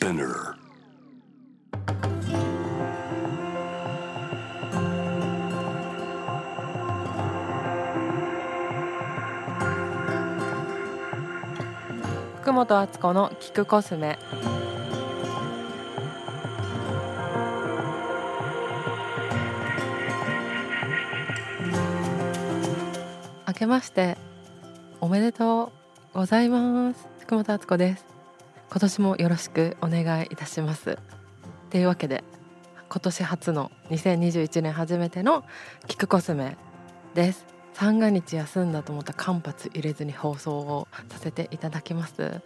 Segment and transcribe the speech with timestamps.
[0.00, 0.56] Spinner.
[12.40, 14.18] 福本敦子の聞くコスメ
[23.46, 24.16] 明けまして
[25.02, 25.72] おめでと
[26.14, 28.09] うございます福本敦子です
[28.70, 30.96] 今年もよろしくお願いいたします。
[31.70, 32.22] というわけで
[32.88, 35.42] 今年初の2021年初めての
[35.88, 36.56] 聞くコスメ
[37.14, 37.44] です。
[37.74, 42.40] 三が日休んだと思った間髪入れずに放送をさせていただきます。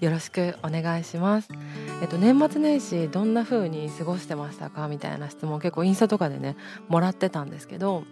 [0.00, 1.48] よろしくお願いします。
[2.02, 6.54] えっと年末年始どんな風に過ごしてましたかみたいな質問結構インスタとかでね
[6.88, 8.04] もらってたんですけど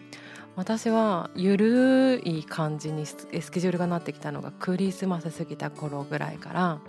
[0.56, 3.16] 私はゆるい感じにス
[3.50, 6.80] ケジュールがなってきたのがクリスマス過ぎた頃ぐらいから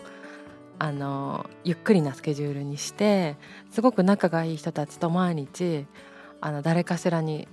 [0.82, 3.38] あのゆっくりなスケジュールにして
[3.70, 5.86] すごく仲がいい人たちと毎日
[6.42, 7.48] あの誰かしらに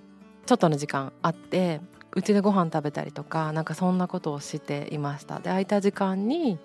[0.47, 1.83] ちょっとの時間会って
[2.17, 5.41] うちでご飯食べたりとかなんかそんなことをしていました。
[5.41, 6.59] で空いた時間に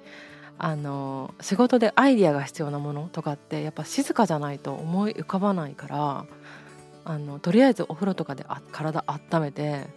[0.57, 6.25] あの仕事でアイディアが必要なものとかってやっぱ静かじゃないと思い浮かばないから
[7.03, 9.87] あのとりあえずお風呂とかであ体温めて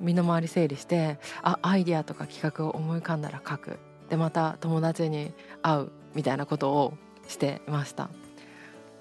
[0.00, 3.78] 身の回り整理してあアイディアとか企画を思い浮かんだら書く。
[4.08, 5.90] でまた友達に会う。
[6.14, 6.94] みたいなことを
[7.28, 8.08] してました。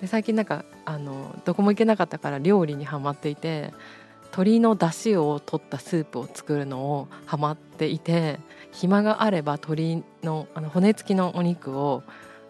[0.01, 3.73] で最近なんかあのどこも行けなかったから料理にはまっていて
[4.25, 8.39] 鶏の出汁を取ったスープを作るのをハマっていて
[8.71, 12.03] 暇があれば鶏のあの骨付きのお肉を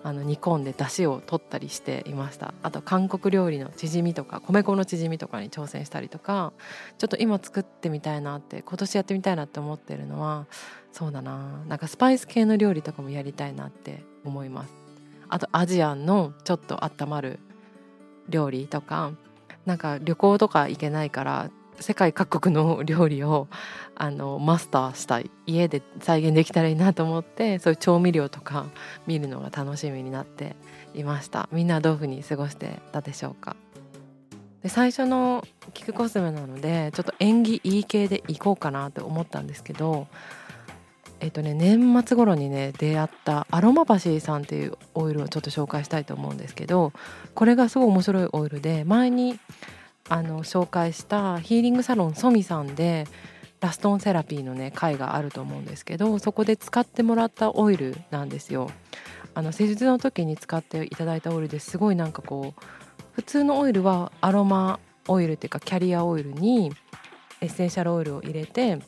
[0.08, 2.54] あの煮込んで出汁を取ったりしていました。
[2.64, 6.54] あと韓国料理のチヂミとか米粉のチヂミとかに挑戦したりとか
[6.98, 10.46] ちょっと今作ってみたいなって今年やってみたいなって思ってるのは
[10.94, 11.62] そうだな。
[11.68, 14.74] なんかスパイス系の料理とかもやりたいなって思います。
[15.28, 17.40] あとアジアンのちょっと温まる
[18.30, 19.12] 料理とか
[19.66, 21.50] なんか旅行とか行けないから
[21.80, 23.48] 世界各国の料理を
[23.96, 28.66] あのマスターしたい家で再現できたらいいなと思ってそういう調味料とか
[29.06, 30.56] 見るのが楽しみになって
[30.94, 31.50] いました。
[31.52, 33.56] みんなどういうふうに過ごしてたでしょうか？
[34.64, 40.08] で最初のキクコスメなのでちょっと縁起いい系でいこうかなと思ったんですけど
[41.20, 46.92] えっとね年末頃にね出会ったアロマバシーさんっていうオイルをちょっと紹介したいと思うんですけど
[47.36, 49.40] これがすごい面白いオイルで前に
[50.10, 53.06] あの紹介したヒーリングサロンソミさんで
[53.60, 58.70] ラストンセラピーのね回があると思うんですけどそこで使ってもらったオイルなんですよ。
[59.34, 62.64] あの施術の時に使っていただいたオイルですごいなんかこう
[63.12, 66.72] 普通のオイルはアロマオイルっていうかキャリアオイルに
[67.42, 68.80] エッセンシャルオイルを入れて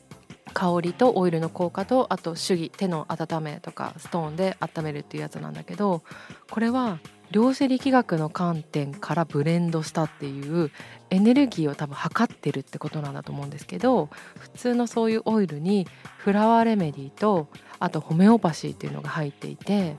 [0.53, 6.01] 香りとオイルの効果とあと手技手の温めとかストーンで温めるっていうやつなんだけど
[6.49, 6.99] これは
[7.31, 10.71] 量子力学の観点からブレンドしたっていう
[11.09, 17.47] エネルギーを多分測ってるってことなんだと思うんですけど普通のそういうオイルにフラワーレメディと
[17.79, 19.95] あとホメオパシーっていうのが入っていて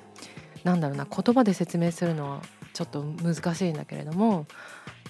[0.65, 2.43] なんだろうな言葉で説明するのは
[2.73, 4.47] ちょっと難しいんだけれども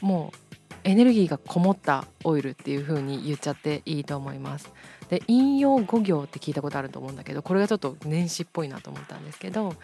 [0.00, 0.49] もう
[0.84, 4.72] エネルギーがこもったオイルっていう風に言っちゃっていいと思います。
[5.08, 9.74] で引用5行って聞いたことあると思うんだけどこれがちょっと年始っぽいなと思ったんですけど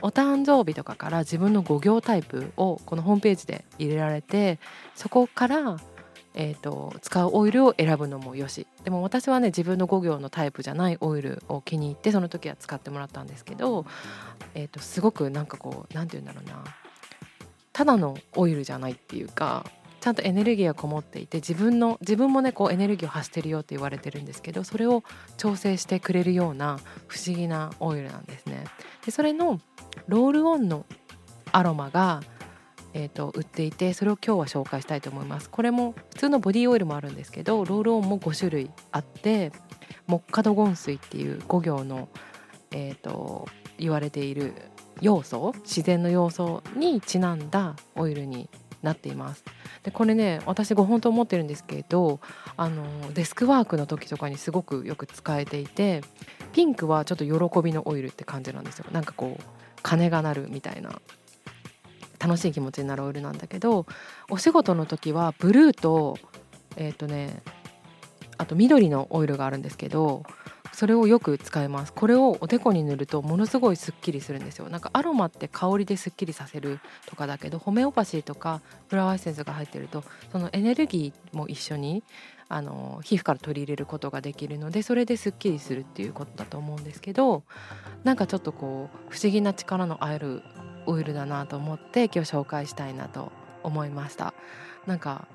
[0.00, 4.58] お誕生日とかから自分の5行タイプをこのホームページで入れられて
[4.94, 5.76] そこから
[6.32, 13.84] えーと、使うオイルを選ぶのもよしでも私はね自分の5行のタイプじゃないオイルを気に入ってその時は使ってもらったんですけど、
[14.54, 16.62] えーとすごくなんかこう何て言うんだろうな
[17.72, 19.64] ただのオイルじゃないっていうか
[20.00, 25.04] ちゃんとエネルギーがこもっていて自分の自分もねこうエネルギーを発してるよって言われてるんですけどそれを
[25.36, 28.64] 調整してくれるような不思議なオイルなんですね。
[29.04, 29.60] でそれの
[30.08, 30.86] ロールオンの
[31.52, 32.22] アロマが
[32.92, 39.52] えーと、売っていてそれを今日は紹介したいと思いますこれも普通のボディオイルもあるんですけどロールオンも5種類あって
[40.08, 42.08] 木カドゴン水っていう5行の、
[42.72, 43.48] えーと
[43.80, 44.52] 言われている
[45.00, 48.48] 要素自然の要素にちなんだオイルに
[48.82, 49.44] なっています。
[49.82, 52.20] でこれね私5本と思ってるんですけど
[52.56, 56.02] あのデスクワークの時とかにすごくよく使えていて
[56.52, 58.86] ピンクはちょっと喜びのオイルって感じなんですよ。
[58.92, 59.42] なんかこう
[59.82, 61.00] 鐘が鳴るみたいな
[62.18, 63.86] 楽しい気持ちになるオイルなんだけど
[64.28, 66.18] お仕事の時はブルーと
[66.76, 67.42] えっ、ー、とね
[68.36, 70.22] あと緑のオイルがあるんですけど
[70.72, 71.92] それをよく使います。
[71.92, 74.68] これをおでこに塗るとものすごいすっきりするんですよ。
[74.68, 82.02] なんかアロマって香りですっきりさせるとかだけどホメオパシーとかフラワーエッセンスが入ってるとそのエネルギーも一緒に
[82.48, 87.44] あの皮膚から取り入れることができるのでそれですっきりするっていうことだと思うんですけど
[88.02, 90.42] なんかちょっとこう不思議な力のある
[90.86, 93.30] オイルだなと思って今日紹介したいなと
[93.62, 94.34] 思いました。
[94.86, 95.28] なんか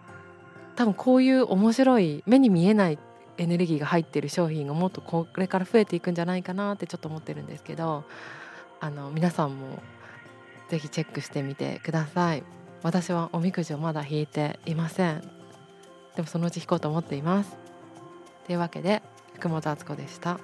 [0.76, 3.00] 多分こういう面白い目に見えない
[3.38, 8.04] エネルギーが入ってる商品がもっとこれから増えていくんじゃないかなってちょっと思ってるんですけど
[8.80, 9.80] あの皆さんも
[10.70, 12.44] 是非チェックしてみてください。
[12.82, 15.22] 私はおみくじをまだ引いていません。
[16.16, 17.56] でもそのうち引こうと思っています。
[18.46, 19.02] というわけで
[19.34, 20.40] 福本敦子でした。